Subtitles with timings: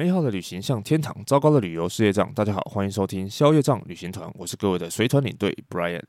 [0.00, 2.32] 美好的旅行像天堂，糟糕的旅游是业障。
[2.32, 6.00] 大家好，欢迎收听宵夜障旅行团，我是各位的随团领队 Brian。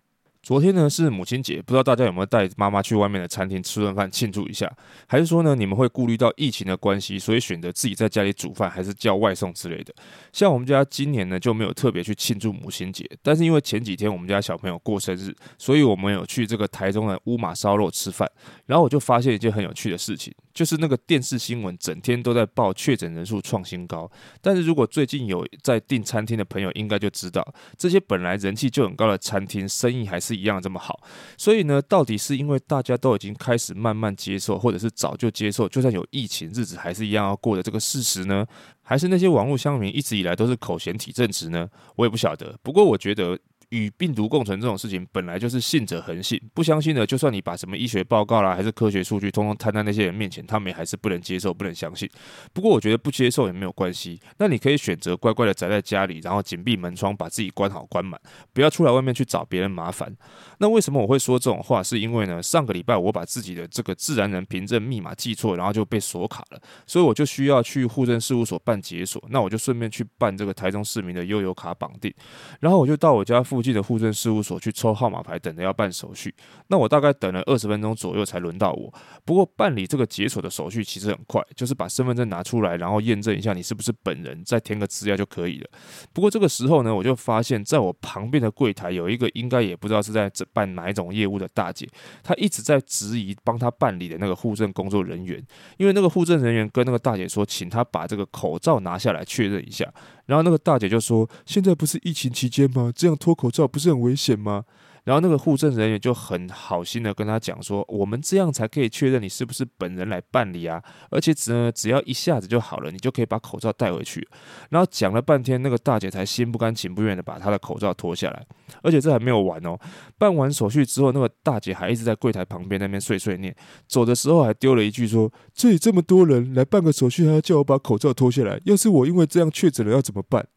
[0.41, 4.71] 昨天呢是母亲节，不知道大家有没有带妈妈去外面的餐厅吃顿饭庆祝一下？
[5.05, 9.93] 还是说呢，你们会顾虑到疫情的关系，所以选择自己在家里煮饭，还是叫外送之类的？
[10.33, 18.27] 像我们家今年呢就没有特别去庆祝母亲节，但是因为前几天我们家小朋友过生日，所以我们有去这个台中的乌马烧肉吃饭。
[18.65, 24.09] 然后我就发现一件很有趣的事情，就是那个电视新闻整天都在报确诊人数创新高，
[24.41, 31.01] 但是如果最近有在订餐厅的朋友，应该就知道这些本来人气就很高的餐厅，生意还是是一样这么好，
[31.37, 38.45] 所以呢，到底是因为大家都已经开始慢慢接受，或者是早就接受，就算有疫情，日子还是一样要过的这个事实呢？
[38.81, 41.67] 还是那些网络乡民一直以来都是口嫌体正直呢？
[41.97, 42.57] 我也不晓得。
[42.63, 43.37] 不过我觉得。
[43.71, 52.09] 与病毒共存这种事情本来就是信者恒信，不相信的，就算你把什么医学报告啦，还是科学数据，通通摊在那些人面前，他们也还是不能接受，不能相信。
[52.53, 58.19] 不过我觉得不接受也没有关系，那你可以选择乖乖的宅在家里，然后紧闭门窗，把自己关好关满，
[58.53, 60.15] 不要出来外面去找别人麻烦。
[60.59, 61.81] 那为什么我会说这种话？
[61.81, 69.21] 是因为呢，上个礼拜我把自己的这个自然人凭证密码记错，然后就被锁卡了，所以我就需要去户政事务所办解锁。
[69.29, 72.13] 那我就顺便去办这个台中市民的悠游卡绑定，
[72.59, 76.33] 然后我就到我家附近的户政事务所去抽号码牌，等着要办手续。
[76.67, 78.93] 那我大概等了二十分钟左右才轮到我。
[79.23, 85.69] 不过办理这个解锁的手续其实很快，就是把身份证拿出来，然后验证一下你是不是本人，再填个资料就可以了。
[86.13, 91.87] 不过这个时候呢，我就发现在我旁边的柜台有一个应该也不知道是在办哪一种业务的大姐，
[92.23, 95.43] 她一直在质疑帮她办理的那个户政工作人员，
[95.77, 99.91] 因为那个户政人员跟那个大姐说，请她把这个口罩拿下来确认一下。
[100.31, 102.89] 然后那个大姐就说：“现在不是疫情期间吗？
[102.95, 104.63] 这样脱口罩不是很危险吗？”
[105.03, 114.27] 然后那个户政人员就很好心的跟他讲说：“我们这样才可以确认你是不是本人来办理啊，而且只只要一下子就好了，你就可以把口罩带回去。”
[114.69, 118.45] 然后讲了半天，那个大姐才心不甘情不愿的把她的口罩脱下来。
[118.83, 119.77] 而且这还没有完哦，
[120.17, 123.55] 办完手续之后，那个大姐还一直在柜台旁边那边碎碎念，
[123.87, 130.47] 走的时候还丢了一句说：“这里这么多人来办个手续，还要叫我把口罩脱下来，要是我因为这样确诊了，要怎么办？”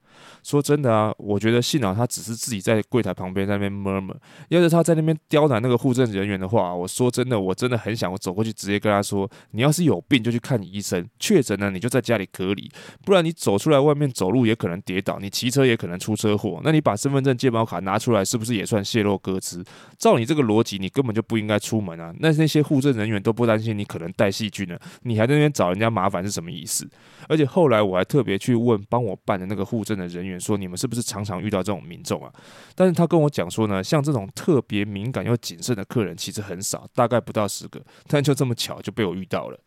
[0.42, 4.14] 说真的啊，我觉得幸好他只是自己在柜台旁边那边默默。
[4.48, 12.70] 要是他在那边刁难那个户政人员的话，我说真的，我真的很想我走过去直接跟他说：你要是有病就去看医生，确诊了你就在家里隔离，
[13.04, 16.60] 不然你走出来外面走路也可能跌倒，你骑车也可能出车祸。
[16.62, 19.64] 那你把身份证、健保卡拿出来，是不是也算泄露个资？
[19.98, 22.14] 照你这个逻辑，你根本就不应该出门啊！
[22.20, 26.88] 那那些户政人员都不担心你可能带细菌了，你还在那边找人家麻烦是什么意思？
[27.28, 30.38] 而且后来我还特别去问帮我办的那个护证的人员。
[30.38, 32.30] 说你们是不是常常遇到这种民众啊？
[32.74, 39.58] 但是他跟我讲说呢，像这种特别敏感又谨慎的客人其实很少，大概不到十个，但就这么巧就被我遇到了。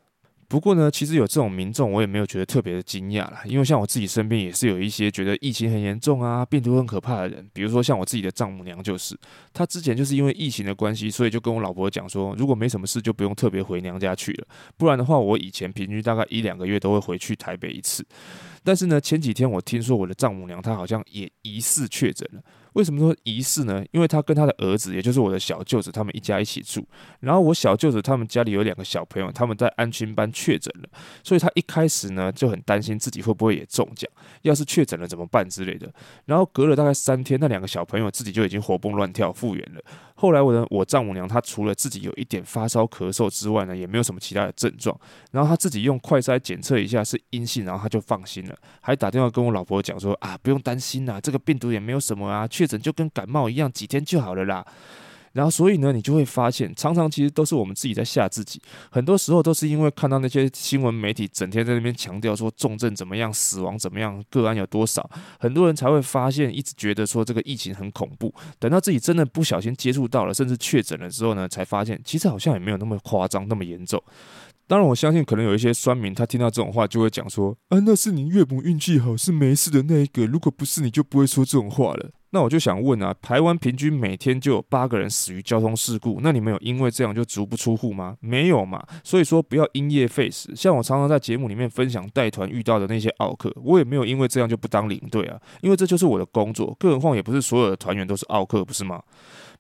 [0.50, 9.14] 不过呢，其实有这种民众，我也没有觉得特别的惊讶啦，因为像我自己身边也是有一些觉得疫情很严重啊，病毒很可怕的人，比如说像我自己的丈母娘就是，
[9.52, 14.48] 她之前就是因为疫情的关系，所以就跟我老婆讲说，如果没什么事就不用特别回娘家去了，
[14.78, 18.06] 不然的话，我以前平均大概一两个月都会回去台北一次。
[18.64, 22.42] 但是呢，前几天我听说我的丈母娘她好像也疑似确诊了。
[22.78, 23.84] 为什么说疑似呢？
[23.90, 26.88] 因为他跟他的儿子，也就是我的小舅子，他们一家一起住。
[27.22, 30.90] 然后我小舅子他们家里有两个小朋友，他们在安亲班确诊了，
[31.24, 34.08] 所以他一开始呢就很担心自己会不会也中奖，
[34.44, 35.92] 要是确诊了怎么办之类的。
[36.26, 39.82] 然后隔了大概三天，那两个小朋友自己就已经活蹦乱跳复原了。
[40.18, 45.00] 后来我的我丈母娘她除了自己有一点发烧咳嗽之外呢，也没有什么其他的症状。
[45.32, 54.66] 然后她自己用快筛检测一下是阴性，然后她就放心了，还打电话跟我老婆讲说啊，不用担心啦，这个病毒也没有什么啊，确诊就跟感冒一样，几天就好了啦。
[55.38, 58.60] 然后，所以呢，你就会发现，常常其实都是我们自己在吓自己。
[58.90, 65.08] 很多时候都是因为看到那些新闻媒体整天在那边强调说重症怎么样、死亡怎么样、个案有多少，
[65.40, 68.34] 很多人才会发现，一直觉得说这个疫情很恐怖。
[68.58, 74.02] 等到自己真的不小心接触到了，甚至确诊了之后呢，才发现其实好像也没有那么夸张、那么严重。
[74.66, 80.26] 当然，我相信可能有一些酸民，他听到这种话就会讲说：“啊，那是你岳母运气好，是没事的那一个。
[80.26, 88.16] 如果不是，你就不会说这种话了。”那我就想问啊，台湾平均每天就有八个人死于交通事故，那你们有因为这样就足不出户吗？
[88.20, 88.86] 没有嘛。
[89.04, 90.56] 所以说不要因噎废食。
[90.56, 96.76] 像我常常在节目里面分享带团遇到的那些奥客，我也没有因为这样就不当领队啊，因为这就是我的工作。
[96.78, 99.02] 更何况也不是所有的团员都是奥客，不是吗？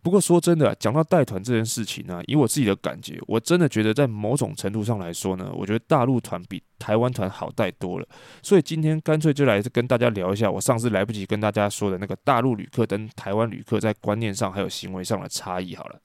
[0.07, 8.07] 不过说真的，讲到带团这件事情呢，以我自己的感觉，我真的觉得在某种程度上来说呢，我觉得大陆团比台湾团好带多了。
[8.42, 16.00] 所以今天干脆就来跟大家聊一下我上次来不及跟大家说的那个大陆旅客跟台湾旅客在观念上还有行为上的差异好了。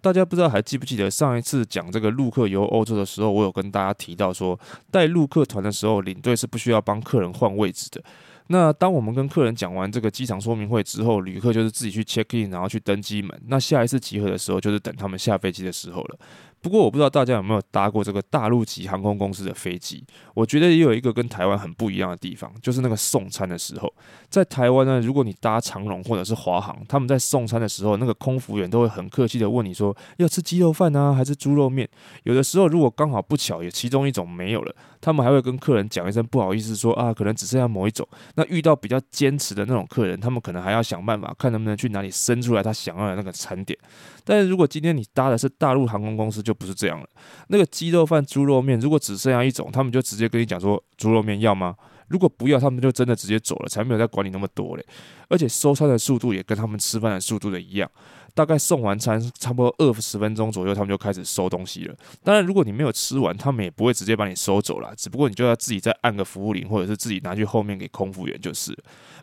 [0.00, 4.56] 大家不知道还记不记得上一次讲这个陆客游欧洲的时候，我有跟大家提到说，
[4.92, 8.00] 带陆客团的时候，领队是不需要帮客人换位置的。
[8.48, 13.42] 那当我们跟客人讲完这个机场说明会之后，旅客就是自己去 check in，然后去登机门。
[13.46, 16.18] 那下一次集合的时候，就是等他们下飞机的时候了。
[16.62, 20.04] 不过我不知道大家有没有搭过这个大陆籍航空公司的飞机？
[20.32, 23.92] 我觉得也有一个跟台湾很不一样的地方，就是那个送餐的时候，
[24.30, 31.88] 在台湾呢，如果你搭长龙或者是华航，他们在送餐的时候，那个空服员都会很客气的问你说要吃鸡肉饭呢，还是猪肉面？
[32.22, 38.06] 有的时候如果刚好不巧有其中一种没有了，他们还会跟客人讲一声不好意思说，说啊可能只剩下某一种。
[38.36, 43.76] 那遇到比较坚持的那种客人，他们可能还要想办法看能不能去哪里生出来他想要的那个餐点。
[44.24, 47.08] 但是如果今天你搭的是大陆航空公司，就就不是这样了。
[47.48, 51.74] 那个鸡肉饭、猪肉面，如果只剩下一种，他们就直接跟你讲说猪肉面要吗？
[52.08, 54.84] 如果不要，他们就真的直接走了，才没有再管你那么多嘞。
[55.28, 57.90] 而且收餐的速度也跟他们吃饭的速度的一样。
[58.34, 61.94] 大概送完餐差不多二十分钟左右，他们就开始收东西了。
[62.22, 68.72] 当然，如果你没有吃完，他们也不会直接把你收走了，只不过你就要自己再按个服务铃，或者是自己拿去后面给空服员就是。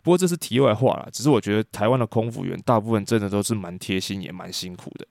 [0.02, 5.06] 不过这是题外话了，只是我觉得台湾的空服员大部分真的都是蛮贴心，也蛮辛苦的。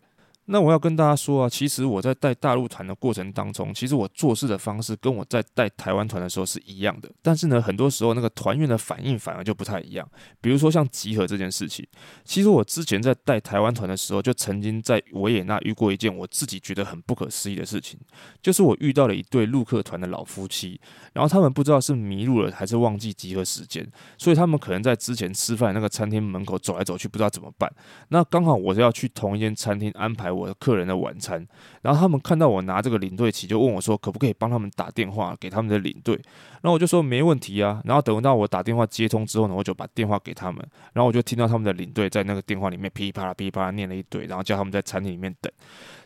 [0.52, 7.10] 那我要跟大家说啊，其实我在带大陆团的过程当中，其实我做事的方式跟我在带台湾团的时候是一样的。
[7.22, 10.10] 但是呢，很多时候那个团员的反应反而就不太一样。
[10.42, 11.86] 比如说像集合这件事情，
[12.26, 18.00] 其实我之前在带台湾团的时候，就曾经在维也纳遇过一件我自己觉得很不可思议的事情，
[18.42, 20.82] 就是我遇到了一对陆客团的老夫妻，
[21.14, 23.88] 然后他们不知道是迷路了还是忘记集合时间，
[24.18, 27.72] 所以他们可能在之前吃饭那个餐厅门口走来走去，不知道怎么办。
[28.08, 31.46] 那刚好我是要去同一间餐厅安排我的客人的晚餐，
[31.82, 36.16] 然后他们看到我拿这个领队旗，就问我说：“可不可以帮他们打电话给他们的领队？”
[36.62, 45.52] 然后我就说：“没问题啊。”然后等到我打电话接通之后呢，我就把电话给他们，然后我就听到他们的领队在那个电话里面噼里啪啦、噼里啪啦念了一堆，然后叫他们在餐厅里面等。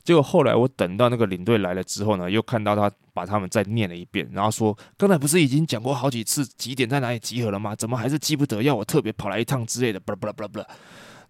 [0.03, 7.74] 结果后来我等到那个领队来了之后呢，又看到他把他们再念了一遍，然后说：“刚才不是已经讲过好几次几点在哪里集合了吗？
[7.75, 8.62] 怎么还是记不得？
[8.62, 10.68] 要我特别跑来一趟之类的？”巴拉巴拉巴拉巴拉。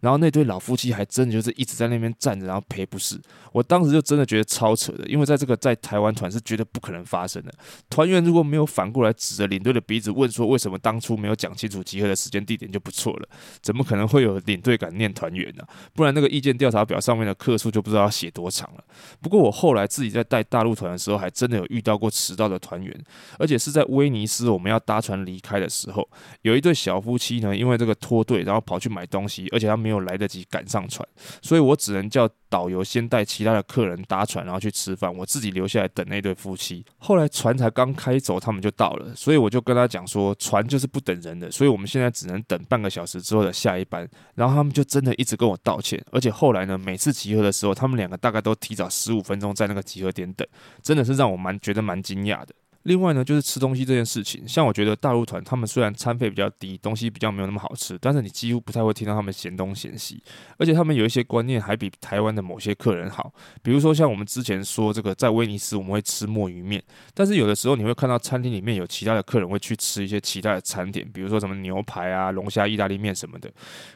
[0.03, 3.17] 然后那对老夫妻还真的就是一直在那边站着，然后赔不是。
[3.53, 7.53] 我当时就真的觉得超扯的，因为在这个在台湾团是绝对不可能发生的。
[7.89, 13.29] 团员如果没有反过来指着领队的鼻子问说为什么当初没有讲清楚集合的时间地点就不错了，
[13.61, 15.63] 怎么可能会有领队敢念团员呢？
[15.93, 18.83] 不然那个意见调查表上面的客数就不知道要写多长了。
[19.21, 22.93] 不过我后来自己在带大陆团的时候，还真的有遇到过迟到的团员，
[23.39, 26.05] 而且是在威尼斯我们要搭船离开的时候，
[26.41, 29.92] 有一对小夫妻呢，因为这个脱队，然后跑去买东西，而且他没有。
[29.93, 31.07] 没有来得及赶上船，
[31.41, 36.83] 所以我只能叫导游先带其他的客人搭船，然后去吃饭，我自己留下来等那对夫妻。
[36.97, 44.09] 后来船才刚开走，他们就到了，所以我就跟他讲说，船就是不等人的，所以我们现在只能等半个小时之后的下一班。
[44.33, 50.47] 然后他们就真的一直跟我道歉，而且后来呢，每次集合的时候，他们两个大概都提早十五分钟在那个集合点等，
[50.81, 52.55] 真的是让我蛮觉得蛮惊讶的。
[52.83, 60.21] 另外呢，就是吃东西这件事情，像我觉得大陆团他们虽然餐费比较低，东西比较没有那么好吃，但是你几乎不太会听到他们嫌东嫌西，
[60.57, 63.33] 而且他们有一些观念还比台湾的某些客人好。
[63.61, 66.83] 比如说像我们之前说这个在威尼斯我们会吃墨鱼面，
[67.13, 73.49] 但是有的时候你会看到餐厅里面有其他的客人会去吃一些其他的餐点，比如说什么牛排啊、龙虾意大利面什么的。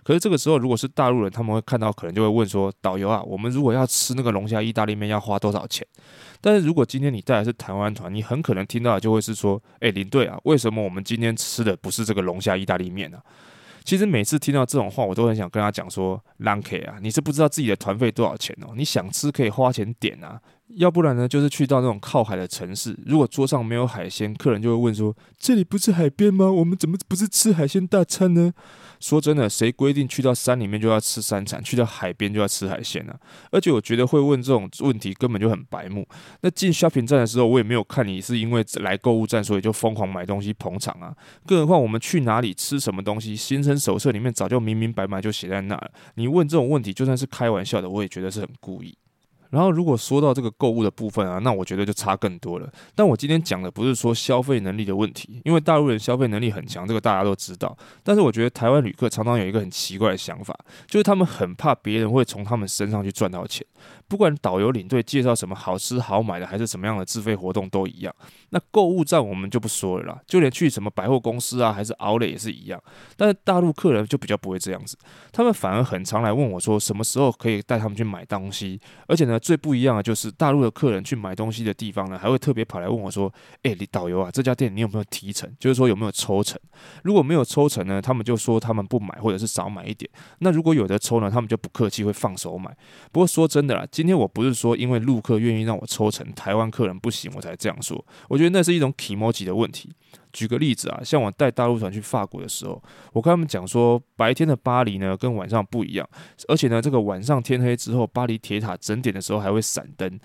[0.03, 5.85] 可是这个时候如果是大陆人，他们会看到可能就会问说：“导游啊，我们如果要吃那个龙虾意大利面要花多少钱？”
[6.39, 13.19] 但是如果今天你带的是台湾团，你很可能听听到就会是说：“诶，林队啊，为什么我们今天吃的不是这个龙虾意大利面呢？”
[13.83, 20.39] 其实每次听到这种话，我都很想跟他讲说：“Lanky 啊，你是不知道自己的团费多少钱哦，你想吃可以花钱点啊。”
[20.75, 26.51] 要不然呢，就是去到那种靠海的城市，如果桌上没有海鲜，客人就会问说：“这里不是海边吗？
[26.51, 28.53] 我们怎么不是吃海鲜大餐呢？”
[28.99, 33.13] 说真的，谁规定去到山里面就要吃山产，去到海边就要吃海鲜呢？
[33.51, 36.05] 而且我觉得会问这种问题根本就很白目。
[36.41, 41.15] 那进 shopping 站的时候，我也没有看你是因为来购物站，所以就疯狂买东西捧场啊。
[41.45, 45.91] 更何况我们去哪里吃什么东西，行程手册里面早就明明白白就写在那了。
[46.15, 48.97] 你问这种问题，就算是开玩笑的，我也觉得是很故意。
[49.49, 52.69] 然后，如果说到这个购物的部分啊，那我觉得就差更多了。
[52.93, 57.77] 但我今天讲的不是说消费能力的问题，因为大陆人消费能力很强，这个大家都知道。
[58.03, 63.65] 但是我觉得台湾旅客常常有一个很奇怪的想法，就是他们很怕别人会从他们身上去赚到钱。
[64.07, 68.15] 不管导游领队介绍什么好吃好买的，还是什么样的自费活动都一样。
[68.51, 72.81] 那购物站我们就不说了啦，就连去什么百货公司啊，还是奥莱也是一样。
[73.17, 74.97] 但是大陆客人就比较不会这样子，
[75.33, 78.79] 他们反而很常来问我说，什么时候可以带他们去买东西。
[79.07, 83.31] 而且呢，最不一样的就是大陆的客人去买东西的地方呢，还会特别跑来问我说
[83.63, 85.53] ：“诶，你导游啊，这家店你有没有提成？
[85.59, 86.57] 就是说有没有抽成？
[87.03, 90.09] 如果没有抽成呢，他们就说他们不买，或者是少买一点。
[90.39, 92.73] 那如果有的抽呢，他们就不客气会放手买。
[93.11, 93.85] 不过说真的啦。
[93.97, 98.05] 今天我不是说因为陆客愿意让我抽成，台湾客人不行我才这样说。
[98.29, 99.91] 我觉得那是一种体貌级的问题。
[100.31, 102.79] 举个例子啊，像我带大陆团去法国的时候，
[103.11, 106.07] 我跟他们讲说，白天的巴黎呢跟晚上不一样，
[106.47, 110.19] 而且呢，这个晚上天黑之后，巴黎铁塔整点的时候还会闪灯。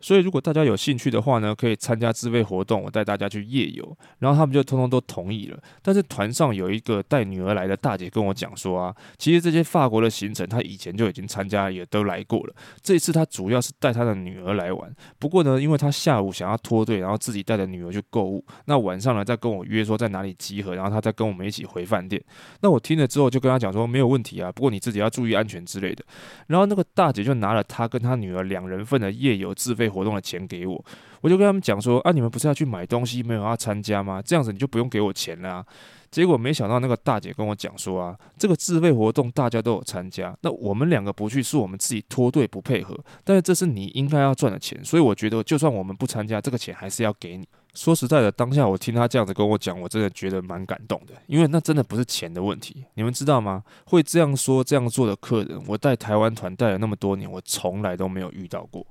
[0.00, 3.98] 所以，如果大家有兴趣的话呢，可以参加自费活动，我带大家去夜游。
[4.20, 5.58] 然后他们就通通都同意了。
[5.82, 12.54] 但是团上有一个带女儿来的大姐跟我讲说啊，其实这些法国的行程她以前就已经参加，也都来过了。
[12.80, 14.94] 这一次她主要是带她的女儿来玩。
[15.18, 22.22] 不过呢，因为她下午想要脱队，然后自己带着女儿去购物，那晚上呢再跟我约说在哪里集合，然后她再跟我们一起回饭店。
[22.60, 26.04] 那我听了之后就跟她讲说没有问题啊，不过你自己要注意安全之类的。
[26.46, 30.84] 然后那个大姐就拿了她跟她女儿两人份的夜游自费活动的钱给我，
[31.20, 34.22] 我就跟他们讲说啊，你们不是要去买东西，没有要参加吗？
[34.22, 35.66] 这样子你就不用给我钱了啊。
[36.10, 47.46] 结果没想到那个大姐跟我讲说啊，这个自费活动大家都有参加，那我们两个不去是我们自己脱队不配合，但是这是你应该要赚的钱，所以我觉得就算我们不参加，这个钱还是要给你。
[47.74, 52.82] 说实在的，当下我听他这样子跟我讲，我真的觉得蛮感动的，因为那真的不是钱的问题。
[52.94, 53.62] 你们知道吗？
[53.84, 58.84] 会这样说这样做的客人，我带台湾团带了那么多年，我从来都没有遇到过。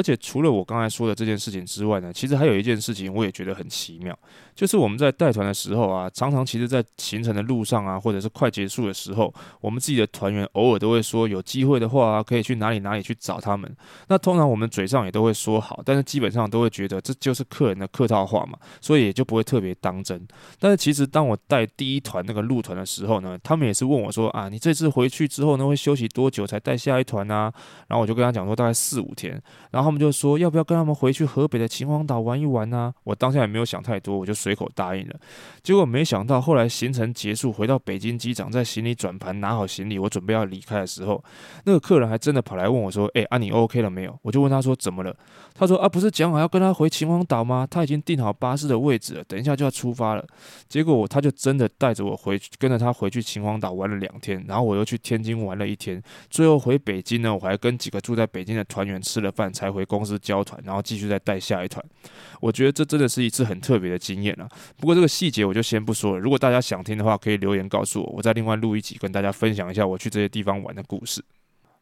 [0.00, 4.18] 而且除了我刚才说的这件事情之外呢，其实还有一件事情我也觉得很奇妙，
[4.54, 9.30] 就是我们在带团的时候啊，常常其实在行程的路上啊，或者是快结束的时候，
[9.60, 13.70] 我们自己的团员偶尔都会说有机会的话啊，可以去哪里哪里去找他们。
[14.08, 20.26] 那通常我们嘴上也都会说好，但是基本上都会觉得这就是客人的客套话嘛，所以也就不会特别当真。
[20.58, 27.52] 但是其实当我带第一团那个路团的时候呢，他们也是问我说啊，你这次回去之后呢，会休息多久才带下一团啊？
[27.88, 29.38] 然后我就跟他讲说大概四五天，
[29.70, 29.89] 然后。
[29.90, 32.94] 他们就说要不要跟他们回去河北的秦皇岛玩一玩呢、啊？
[33.02, 35.16] 我当下也没有想太多，我就随口答应了。
[35.64, 41.20] 结果没想到后来行程结束，回到北京机场，在行李转盘拿好行李，我准备要离开的时候，
[41.64, 45.12] 那个客人还真的跑来问我说：“哎、啊你 OK 了没有？”我就问他说：“怎么了？”
[45.52, 47.66] 他说：“啊，不是讲好要跟他回秦皇岛吗？
[47.68, 50.24] 他已经订好巴士的位置了，等一下就要出发了。”
[50.68, 59.84] 结果他就真的带着我回去，跟着他回去秦皇岛玩了两天，然后我又去天津玩了一天，最后回北京呢，我还跟几个住在北京的团员吃了饭，才回。
[59.90, 61.84] 公司交团，然后继续再带下一团。
[62.40, 64.48] 我觉得这真的是一次很特别的经验啊。
[64.76, 66.18] 不过这个细节我就先不说了。
[66.20, 71.24] 如果大家想听的话，可以留言告诉我，我再另外录一集跟大家分享一下我去这些地方玩的故事。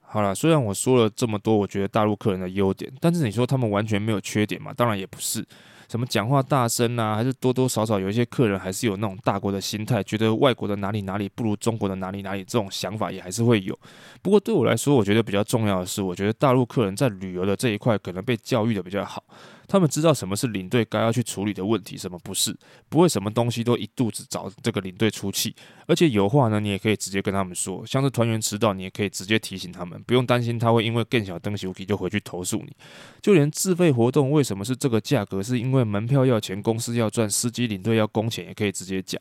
[0.00, 4.72] 好了，虽然我说了这么多，我觉得大陆客人的优点，但是你说他们完全没有缺点嘛？
[4.72, 5.44] 当然也不是。
[5.88, 13.78] 什么讲话大声啊，还是多多少少有一些客人还是有那种大国的心态，觉得外国的哪里哪里不如中国的哪里哪里，这种想法也还是会有。
[14.20, 19.24] 不过对我来说，我觉得比较重要的是，我觉得大陆客人在旅游的这一块可能被教育的比较好。
[19.68, 22.56] 他们知道什么是领队该要去处理的问题，什么不是，
[22.88, 25.54] 不会什么东西都一肚子找这个领队出气。
[25.86, 32.74] 而且有话呢，你也可以直接跟他们说，像是团员迟到，你也可以直接提醒他们，不用担心他会因为更小登小 k 就回去投诉你。
[33.20, 39.20] 就连自费活动为什么是这个价格，是因为门票要钱，公司要赚，司机领队要工钱，也可以直接讲。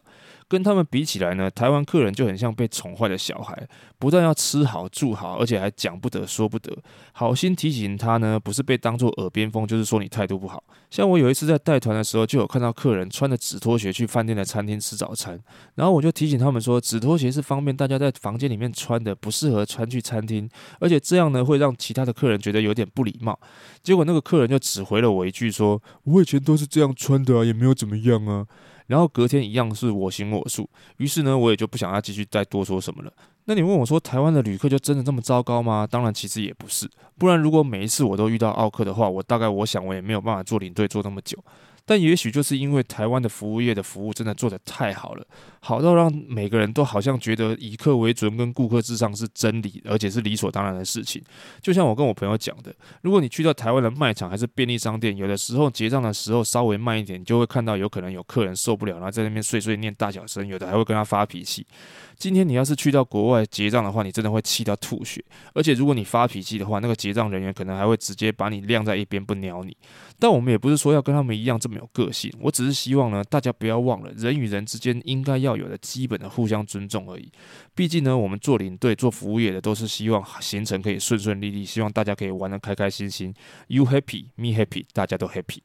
[0.49, 3.67] 跟他们比起来呢，台湾客人就很像被宠坏的小孩，
[3.99, 6.75] 不但要吃好住好，而且还讲不得说不得。
[7.11, 10.63] 好心提醒他呢，不是被当作耳边风，就是说你态度不好。
[10.89, 15.37] 像我有一次在带团的时候，就有看到客人穿着纸拖鞋去饭店的餐厅吃早餐，
[15.75, 20.49] 然后我就提醒他们说，纸拖鞋是方便大家在房间里面穿的，不适合穿去餐厅，
[20.79, 23.37] 而且这样呢会让其他的客人觉得有点不礼貌。
[23.83, 28.45] 结果那个客人就只回了我一句说：“我以前都是这样穿的啊，也没有怎么样啊。”
[28.87, 33.13] 然后隔天一样是我行我素，于是呢，我也就不想要继续再多说什么了。
[33.45, 35.87] 那你问我说，台湾的旅客就真的这么糟糕吗？
[35.89, 36.89] 当然，其实也不是。
[37.17, 41.37] 不然，如果每一次我都遇到奥客的话，我大概我想我也没有办法做领队做那么久。
[41.85, 45.25] 但也许就是因为台湾的服务业的服务真的做得太好了，
[45.67, 51.21] 好到让每个人都好像觉得以客为尊跟顾客至上是真理，而且是理所当然的事情。
[51.61, 61.67] 就像我跟我朋友讲的，如果你去到台湾的卖场还是便利商店，有的时候结账的时候稍微慢一点，你就会看到有可能有客人受不了，然后在那边碎碎念大小声，有的还会跟他发脾气。
[62.15, 65.21] 今天你要是去到国外结账的话，你真的会气到吐血。
[65.53, 69.75] 而且如果你发脾气的话，那个结账人员可能还会直接把你晾在一边不鸟你。
[70.17, 77.31] 但我们也不是说要跟他们一样这么有个性，我只是希望呢，大家不要忘了人与人之间应该要有的基本的互相尊重而已。
[77.75, 83.33] 毕竟呢，我们做领队、做服务业的都是希望行程可以顺顺利利，希望大家可以玩得开开心心。
[83.67, 85.59] You happy, me happy，大家都 happy。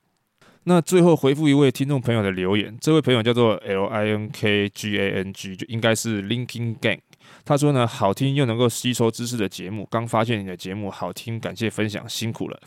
[0.64, 7.00] 那最后回复一位听众朋友的留言，这位朋友叫做 L I N K G A N G，就应该是 Linking Gang。
[7.44, 12.60] 他说呢，好听又能够吸收知识的节目，刚发现你的节目好听，感谢分享，辛苦了。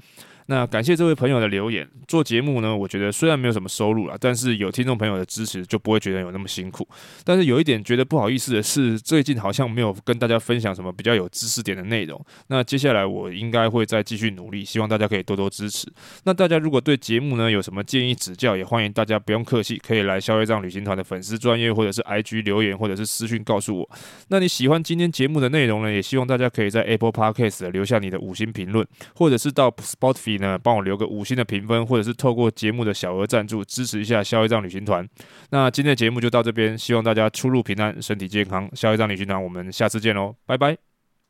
[0.47, 1.87] 那感谢这位朋友的留言。
[2.07, 6.87] 做节目呢，我觉得虽然没有什么收入啦，但是有听众朋友的支持，就不会觉得有那么辛苦。
[7.23, 12.23] 但是有一点觉得不好意思的是，最近好像没有跟大家分享什么比较有知识点的内容。
[12.47, 15.91] 那接下来我应该会再继续努力，希望大家可以多多支持。
[16.25, 23.89] 那大家如果对节目呢有什么建议指教，也欢迎大家不用客气，可以来消费账旅行团的粉丝专业或者是 IG 留言，或者是私讯告诉我。
[24.27, 25.91] 那你喜欢今天节目的内容呢？
[25.91, 28.85] 也希望大家可以在 Apple Podcast 留下你的五星评论，
[29.15, 35.07] 或者是到 Spotify 呢帮我留个五星的评分，或者是透过节目的小额赞助支持一下消业障旅行团。
[35.49, 38.69] 那今天的节目就到这边，希望大家出入平安，身体健康。
[38.73, 40.94] 消业障旅行团，我们下次见喽，拜拜。